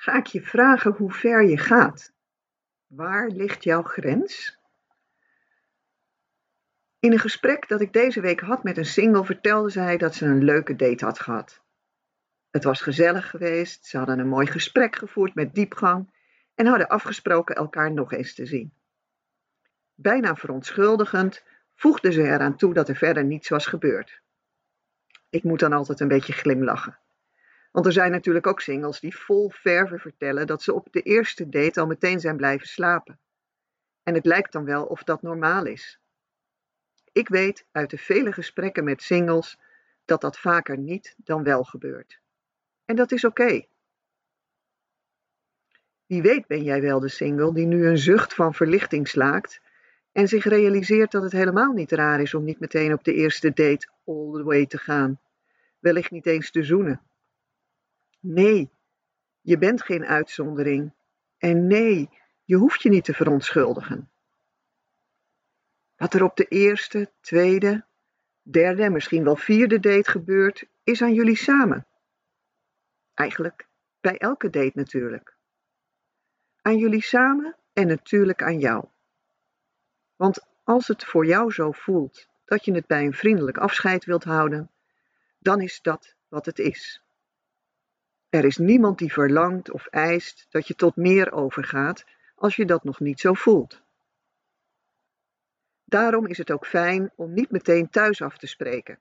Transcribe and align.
ga 0.00 0.16
ik 0.16 0.26
je 0.26 0.42
vragen 0.42 0.92
hoe 0.92 1.12
ver 1.12 1.44
je 1.44 1.58
gaat. 1.58 2.12
Waar 2.86 3.28
ligt 3.28 3.64
jouw 3.64 3.82
grens? 3.82 4.58
In 6.98 7.12
een 7.12 7.18
gesprek 7.18 7.68
dat 7.68 7.80
ik 7.80 7.92
deze 7.92 8.20
week 8.20 8.40
had 8.40 8.62
met 8.62 8.76
een 8.76 8.86
single 8.86 9.24
vertelde 9.24 9.70
zij 9.70 9.96
dat 9.96 10.14
ze 10.14 10.26
een 10.26 10.44
leuke 10.44 10.76
date 10.76 11.04
had 11.04 11.20
gehad. 11.20 11.62
Het 12.50 12.64
was 12.64 12.80
gezellig 12.80 13.30
geweest, 13.30 13.86
ze 13.86 13.96
hadden 13.96 14.18
een 14.18 14.28
mooi 14.28 14.46
gesprek 14.46 14.96
gevoerd 14.96 15.34
met 15.34 15.54
diepgang 15.54 16.10
en 16.54 16.66
hadden 16.66 16.88
afgesproken 16.88 17.54
elkaar 17.54 17.92
nog 17.92 18.12
eens 18.12 18.34
te 18.34 18.46
zien. 18.46 18.72
Bijna 19.94 20.34
verontschuldigend 20.34 21.44
voegde 21.74 22.12
ze 22.12 22.22
eraan 22.22 22.56
toe 22.56 22.74
dat 22.74 22.88
er 22.88 22.96
verder 22.96 23.24
niets 23.24 23.48
was 23.48 23.66
gebeurd. 23.66 24.20
Ik 25.30 25.42
moet 25.42 25.60
dan 25.60 25.72
altijd 25.72 26.00
een 26.00 26.08
beetje 26.08 26.32
glimlachen. 26.32 26.98
Want 27.78 27.90
er 27.90 27.96
zijn 27.96 28.10
natuurlijk 28.10 28.46
ook 28.46 28.60
singles 28.60 29.00
die 29.00 29.16
vol 29.16 29.50
verve 29.50 29.98
vertellen 29.98 30.46
dat 30.46 30.62
ze 30.62 30.74
op 30.74 30.86
de 30.90 31.02
eerste 31.02 31.48
date 31.48 31.80
al 31.80 31.86
meteen 31.86 32.20
zijn 32.20 32.36
blijven 32.36 32.66
slapen. 32.66 33.18
En 34.02 34.14
het 34.14 34.26
lijkt 34.26 34.52
dan 34.52 34.64
wel 34.64 34.84
of 34.84 35.02
dat 35.04 35.22
normaal 35.22 35.66
is. 35.66 36.00
Ik 37.12 37.28
weet 37.28 37.66
uit 37.72 37.90
de 37.90 37.98
vele 37.98 38.32
gesprekken 38.32 38.84
met 38.84 39.02
singles 39.02 39.58
dat 40.04 40.20
dat 40.20 40.38
vaker 40.38 40.78
niet 40.78 41.14
dan 41.16 41.42
wel 41.42 41.64
gebeurt. 41.64 42.20
En 42.84 42.96
dat 42.96 43.12
is 43.12 43.24
oké. 43.24 43.66
Wie 46.06 46.22
weet 46.22 46.46
ben 46.46 46.62
jij 46.62 46.80
wel 46.80 47.00
de 47.00 47.08
single 47.08 47.54
die 47.54 47.66
nu 47.66 47.86
een 47.86 47.98
zucht 47.98 48.34
van 48.34 48.54
verlichting 48.54 49.08
slaakt 49.08 49.60
en 50.12 50.28
zich 50.28 50.44
realiseert 50.44 51.10
dat 51.10 51.22
het 51.22 51.32
helemaal 51.32 51.72
niet 51.72 51.92
raar 51.92 52.20
is 52.20 52.34
om 52.34 52.44
niet 52.44 52.60
meteen 52.60 52.92
op 52.92 53.04
de 53.04 53.14
eerste 53.14 53.48
date 53.48 53.88
all 54.04 54.32
the 54.32 54.44
way 54.44 54.66
te 54.66 54.78
gaan. 54.78 55.20
Wellicht 55.78 56.10
niet 56.10 56.26
eens 56.26 56.50
te 56.50 56.62
zoenen. 56.62 57.07
Nee, 58.20 58.70
je 59.40 59.58
bent 59.58 59.82
geen 59.82 60.04
uitzondering. 60.04 60.92
En 61.38 61.66
nee, 61.66 62.10
je 62.44 62.56
hoeft 62.56 62.82
je 62.82 62.88
niet 62.88 63.04
te 63.04 63.14
verontschuldigen. 63.14 64.10
Wat 65.96 66.14
er 66.14 66.24
op 66.24 66.36
de 66.36 66.44
eerste, 66.44 67.12
tweede, 67.20 67.84
derde 68.42 68.82
en 68.82 68.92
misschien 68.92 69.24
wel 69.24 69.36
vierde 69.36 69.80
date 69.80 70.10
gebeurt, 70.10 70.66
is 70.82 71.02
aan 71.02 71.14
jullie 71.14 71.36
samen. 71.36 71.86
Eigenlijk 73.14 73.68
bij 74.00 74.18
elke 74.18 74.50
date 74.50 74.72
natuurlijk. 74.74 75.36
Aan 76.62 76.76
jullie 76.76 77.02
samen 77.02 77.56
en 77.72 77.86
natuurlijk 77.86 78.42
aan 78.42 78.58
jou. 78.58 78.84
Want 80.16 80.46
als 80.64 80.88
het 80.88 81.04
voor 81.04 81.26
jou 81.26 81.52
zo 81.52 81.72
voelt 81.72 82.28
dat 82.44 82.64
je 82.64 82.74
het 82.74 82.86
bij 82.86 83.04
een 83.04 83.14
vriendelijk 83.14 83.58
afscheid 83.58 84.04
wilt 84.04 84.24
houden, 84.24 84.70
dan 85.38 85.60
is 85.60 85.80
dat 85.82 86.14
wat 86.28 86.46
het 86.46 86.58
is. 86.58 87.02
Er 88.28 88.44
is 88.44 88.56
niemand 88.56 88.98
die 88.98 89.12
verlangt 89.12 89.70
of 89.70 89.86
eist 89.86 90.46
dat 90.50 90.66
je 90.66 90.74
tot 90.74 90.96
meer 90.96 91.32
overgaat 91.32 92.04
als 92.34 92.56
je 92.56 92.66
dat 92.66 92.84
nog 92.84 93.00
niet 93.00 93.20
zo 93.20 93.34
voelt. 93.34 93.82
Daarom 95.84 96.26
is 96.26 96.38
het 96.38 96.50
ook 96.50 96.66
fijn 96.66 97.12
om 97.16 97.32
niet 97.32 97.50
meteen 97.50 97.90
thuis 97.90 98.22
af 98.22 98.38
te 98.38 98.46
spreken, 98.46 98.98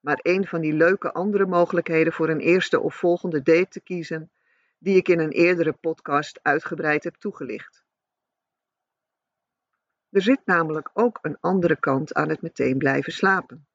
maar 0.00 0.18
een 0.22 0.46
van 0.46 0.60
die 0.60 0.72
leuke 0.72 1.12
andere 1.12 1.46
mogelijkheden 1.46 2.12
voor 2.12 2.28
een 2.28 2.40
eerste 2.40 2.80
of 2.80 2.94
volgende 2.94 3.42
date 3.42 3.68
te 3.68 3.80
kiezen, 3.80 4.30
die 4.78 4.96
ik 4.96 5.08
in 5.08 5.18
een 5.18 5.30
eerdere 5.30 5.72
podcast 5.72 6.38
uitgebreid 6.42 7.04
heb 7.04 7.14
toegelicht. 7.14 7.84
Er 10.10 10.22
zit 10.22 10.40
namelijk 10.44 10.90
ook 10.92 11.18
een 11.22 11.36
andere 11.40 11.76
kant 11.76 12.14
aan 12.14 12.28
het 12.28 12.42
meteen 12.42 12.78
blijven 12.78 13.12
slapen. 13.12 13.66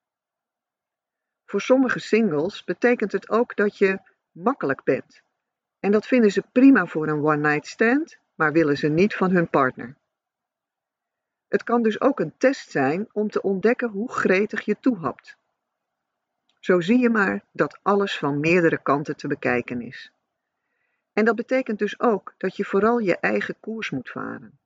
Voor 1.45 1.61
sommige 1.61 1.99
singles 1.99 2.63
betekent 2.63 3.11
het 3.11 3.29
ook 3.29 3.55
dat 3.55 3.77
je 3.77 3.99
makkelijk 4.31 4.83
bent. 4.83 5.21
En 5.79 5.91
dat 5.91 6.07
vinden 6.07 6.31
ze 6.31 6.43
prima 6.51 6.85
voor 6.85 7.07
een 7.07 7.23
one-night 7.23 7.67
stand, 7.67 8.17
maar 8.35 8.51
willen 8.51 8.77
ze 8.77 8.87
niet 8.87 9.15
van 9.15 9.31
hun 9.31 9.49
partner. 9.49 9.95
Het 11.47 11.63
kan 11.63 11.83
dus 11.83 12.01
ook 12.01 12.19
een 12.19 12.37
test 12.37 12.71
zijn 12.71 13.09
om 13.11 13.29
te 13.29 13.41
ontdekken 13.41 13.89
hoe 13.89 14.11
gretig 14.11 14.61
je 14.61 14.79
toehapt. 14.79 15.37
Zo 16.59 16.81
zie 16.81 16.99
je 16.99 17.09
maar 17.09 17.45
dat 17.51 17.79
alles 17.81 18.17
van 18.17 18.39
meerdere 18.39 18.81
kanten 18.81 19.15
te 19.15 19.27
bekijken 19.27 19.81
is. 19.81 20.11
En 21.13 21.25
dat 21.25 21.35
betekent 21.35 21.79
dus 21.79 21.99
ook 21.99 22.33
dat 22.37 22.55
je 22.55 22.65
vooral 22.65 22.97
je 22.97 23.17
eigen 23.17 23.59
koers 23.59 23.89
moet 23.89 24.09
varen. 24.09 24.59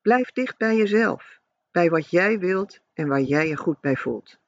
Blijf 0.00 0.32
dicht 0.32 0.56
bij 0.56 0.76
jezelf, 0.76 1.40
bij 1.70 1.90
wat 1.90 2.10
jij 2.10 2.38
wilt 2.38 2.80
en 2.92 3.08
waar 3.08 3.20
jij 3.20 3.48
je 3.48 3.56
goed 3.56 3.80
bij 3.80 3.96
voelt. 3.96 4.38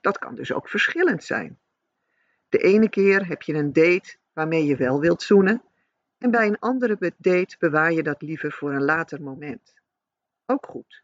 Dat 0.00 0.18
kan 0.18 0.34
dus 0.34 0.52
ook 0.52 0.68
verschillend 0.68 1.24
zijn. 1.24 1.58
De 2.52 2.58
ene 2.58 2.88
keer 2.88 3.26
heb 3.26 3.42
je 3.42 3.54
een 3.54 3.72
date 3.72 4.16
waarmee 4.32 4.64
je 4.64 4.76
wel 4.76 5.00
wilt 5.00 5.22
zoenen, 5.22 5.62
en 6.18 6.30
bij 6.30 6.46
een 6.46 6.58
andere 6.58 7.12
date 7.18 7.56
bewaar 7.58 7.92
je 7.92 8.02
dat 8.02 8.22
liever 8.22 8.52
voor 8.52 8.72
een 8.72 8.84
later 8.84 9.22
moment. 9.22 9.74
Ook 10.46 10.66
goed. 10.66 11.02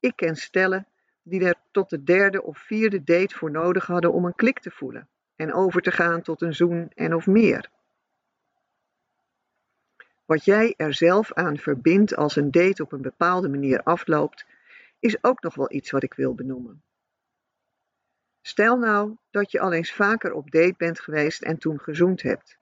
Ik 0.00 0.16
ken 0.16 0.36
stellen 0.36 0.86
die 1.22 1.44
er 1.44 1.54
tot 1.70 1.90
de 1.90 2.02
derde 2.02 2.42
of 2.42 2.58
vierde 2.58 3.02
date 3.04 3.34
voor 3.34 3.50
nodig 3.50 3.86
hadden 3.86 4.12
om 4.12 4.24
een 4.24 4.34
klik 4.34 4.58
te 4.58 4.70
voelen 4.70 5.08
en 5.36 5.52
over 5.52 5.82
te 5.82 5.90
gaan 5.90 6.22
tot 6.22 6.42
een 6.42 6.54
zoen 6.54 6.90
en 6.94 7.14
of 7.14 7.26
meer. 7.26 7.70
Wat 10.24 10.44
jij 10.44 10.74
er 10.76 10.94
zelf 10.94 11.32
aan 11.32 11.58
verbindt 11.58 12.16
als 12.16 12.36
een 12.36 12.50
date 12.50 12.82
op 12.82 12.92
een 12.92 13.02
bepaalde 13.02 13.48
manier 13.48 13.82
afloopt, 13.82 14.46
is 14.98 15.24
ook 15.24 15.42
nog 15.42 15.54
wel 15.54 15.72
iets 15.72 15.90
wat 15.90 16.02
ik 16.02 16.14
wil 16.14 16.34
benoemen. 16.34 16.82
Stel 18.46 18.76
nou 18.76 19.16
dat 19.30 19.50
je 19.50 19.60
al 19.60 19.72
eens 19.72 19.92
vaker 19.92 20.32
op 20.32 20.50
date 20.50 20.74
bent 20.76 21.00
geweest 21.00 21.42
en 21.42 21.58
toen 21.58 21.80
gezoend 21.80 22.22
hebt. 22.22 22.58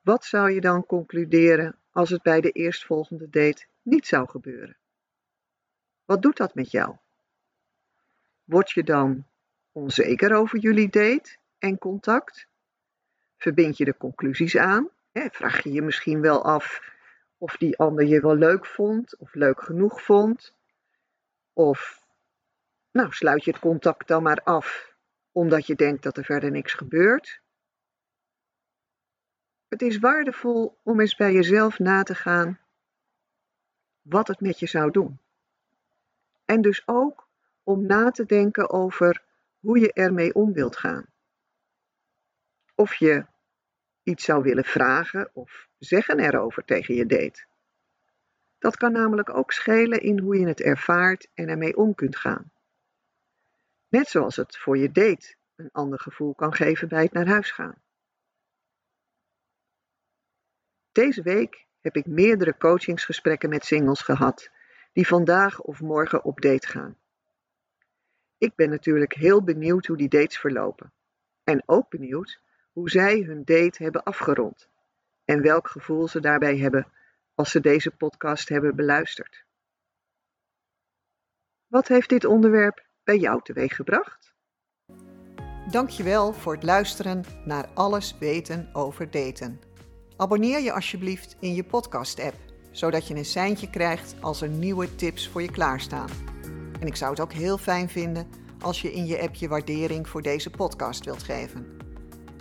Wat 0.00 0.24
zou 0.24 0.50
je 0.50 0.60
dan 0.60 0.86
concluderen 0.86 1.76
als 1.92 2.10
het 2.10 2.22
bij 2.22 2.40
de 2.40 2.50
eerstvolgende 2.50 3.30
date 3.30 3.66
niet 3.82 4.06
zou 4.06 4.28
gebeuren? 4.28 4.76
Wat 6.04 6.22
doet 6.22 6.36
dat 6.36 6.54
met 6.54 6.70
jou? 6.70 6.96
Word 8.44 8.70
je 8.70 8.84
dan 8.84 9.26
onzeker 9.72 10.34
over 10.34 10.58
jullie 10.58 10.88
date 10.88 11.36
en 11.58 11.78
contact? 11.78 12.46
Verbind 13.36 13.76
je 13.76 13.84
de 13.84 13.96
conclusies 13.96 14.56
aan? 14.56 14.88
Vraag 15.12 15.62
je 15.62 15.72
je 15.72 15.82
misschien 15.82 16.20
wel 16.20 16.44
af 16.44 16.92
of 17.36 17.56
die 17.56 17.78
ander 17.78 18.06
je 18.06 18.20
wel 18.20 18.36
leuk 18.36 18.66
vond 18.66 19.16
of 19.16 19.34
leuk 19.34 19.62
genoeg 19.62 20.02
vond? 20.02 20.54
Of 21.52 22.06
nou, 22.90 23.12
sluit 23.12 23.44
je 23.44 23.50
het 23.50 23.60
contact 23.60 24.08
dan 24.08 24.22
maar 24.22 24.40
af 24.44 24.96
omdat 25.32 25.66
je 25.66 25.74
denkt 25.74 26.02
dat 26.02 26.16
er 26.16 26.24
verder 26.24 26.50
niks 26.50 26.72
gebeurt. 26.72 27.40
Het 29.68 29.82
is 29.82 29.98
waardevol 29.98 30.78
om 30.82 31.00
eens 31.00 31.16
bij 31.16 31.32
jezelf 31.32 31.78
na 31.78 32.02
te 32.02 32.14
gaan 32.14 32.60
wat 34.02 34.28
het 34.28 34.40
met 34.40 34.58
je 34.58 34.66
zou 34.66 34.90
doen. 34.90 35.18
En 36.44 36.60
dus 36.60 36.82
ook 36.86 37.28
om 37.62 37.86
na 37.86 38.10
te 38.10 38.24
denken 38.24 38.70
over 38.70 39.24
hoe 39.60 39.78
je 39.78 39.92
ermee 39.92 40.34
om 40.34 40.52
wilt 40.52 40.76
gaan. 40.76 41.06
Of 42.74 42.94
je 42.94 43.26
iets 44.02 44.24
zou 44.24 44.42
willen 44.42 44.64
vragen 44.64 45.30
of 45.32 45.68
zeggen 45.78 46.18
erover 46.18 46.64
tegen 46.64 46.94
je 46.94 47.06
date. 47.06 47.46
Dat 48.58 48.76
kan 48.76 48.92
namelijk 48.92 49.30
ook 49.30 49.52
schelen 49.52 50.00
in 50.00 50.18
hoe 50.18 50.38
je 50.38 50.46
het 50.46 50.60
ervaart 50.60 51.28
en 51.34 51.48
ermee 51.48 51.76
om 51.76 51.94
kunt 51.94 52.16
gaan. 52.16 52.52
Net 53.88 54.08
zoals 54.08 54.36
het 54.36 54.56
voor 54.56 54.78
je 54.78 54.92
date 54.92 55.34
een 55.56 55.70
ander 55.72 56.00
gevoel 56.00 56.34
kan 56.34 56.54
geven 56.54 56.88
bij 56.88 57.02
het 57.02 57.12
naar 57.12 57.26
huis 57.26 57.50
gaan. 57.50 57.82
Deze 60.92 61.22
week 61.22 61.66
heb 61.80 61.96
ik 61.96 62.06
meerdere 62.06 62.56
coachingsgesprekken 62.56 63.48
met 63.48 63.64
singles 63.64 64.00
gehad 64.00 64.50
die 64.92 65.06
vandaag 65.06 65.60
of 65.60 65.80
morgen 65.80 66.24
op 66.24 66.40
date 66.40 66.66
gaan. 66.66 66.98
Ik 68.38 68.54
ben 68.54 68.70
natuurlijk 68.70 69.14
heel 69.14 69.44
benieuwd 69.44 69.86
hoe 69.86 69.96
die 69.96 70.08
dates 70.08 70.38
verlopen. 70.38 70.92
En 71.44 71.62
ook 71.66 71.88
benieuwd 71.88 72.42
hoe 72.72 72.90
zij 72.90 73.20
hun 73.20 73.44
date 73.44 73.82
hebben 73.82 74.02
afgerond 74.02 74.68
en 75.24 75.42
welk 75.42 75.68
gevoel 75.68 76.08
ze 76.08 76.20
daarbij 76.20 76.56
hebben 76.56 76.92
als 77.34 77.50
ze 77.50 77.60
deze 77.60 77.90
podcast 77.90 78.48
hebben 78.48 78.76
beluisterd. 78.76 79.44
Wat 81.66 81.88
heeft 81.88 82.08
dit 82.08 82.24
onderwerp 82.24 82.87
bij 83.08 83.18
jou 83.18 83.40
teweeggebracht? 83.42 84.34
Dankjewel 85.70 86.32
voor 86.32 86.52
het 86.54 86.62
luisteren 86.62 87.24
naar 87.44 87.68
Alles 87.74 88.14
weten 88.18 88.68
over 88.72 89.10
daten. 89.10 89.60
Abonneer 90.16 90.60
je 90.60 90.72
alsjeblieft 90.72 91.36
in 91.40 91.54
je 91.54 91.64
podcast-app, 91.64 92.34
zodat 92.70 93.08
je 93.08 93.14
een 93.14 93.24
seintje 93.24 93.70
krijgt 93.70 94.14
als 94.20 94.40
er 94.40 94.48
nieuwe 94.48 94.94
tips 94.94 95.28
voor 95.28 95.42
je 95.42 95.50
klaarstaan. 95.50 96.08
En 96.80 96.86
ik 96.86 96.96
zou 96.96 97.10
het 97.10 97.20
ook 97.20 97.32
heel 97.32 97.58
fijn 97.58 97.88
vinden 97.88 98.26
als 98.60 98.82
je 98.82 98.92
in 98.92 99.06
je 99.06 99.20
app 99.20 99.34
je 99.34 99.48
waardering 99.48 100.08
voor 100.08 100.22
deze 100.22 100.50
podcast 100.50 101.04
wilt 101.04 101.22
geven. 101.22 101.76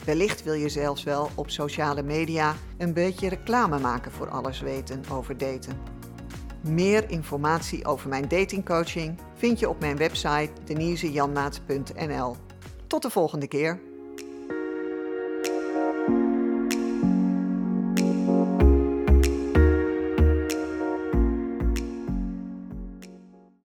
Wellicht 0.06 0.44
wil 0.44 0.54
je 0.54 0.70
zelfs 0.70 1.04
wel 1.04 1.30
op 1.36 1.50
sociale 1.50 2.04
media 2.04 2.56
een 2.78 2.94
beetje 2.94 3.30
reclame 3.30 3.80
maken 3.80 4.12
voor 4.12 4.30
alles 4.30 4.60
weten 4.60 5.04
over 5.12 5.38
daten. 5.38 5.97
Meer 6.68 7.10
informatie 7.10 7.86
over 7.86 8.10
mijn 8.10 8.28
datingcoaching 8.28 9.20
vind 9.36 9.60
je 9.60 9.70
op 9.70 9.80
mijn 9.80 9.98
website 9.98 10.50
denisejanmaat.nl. 10.66 12.36
Tot 12.88 13.02
de 13.02 13.10
volgende 13.10 13.48
keer. 13.48 13.80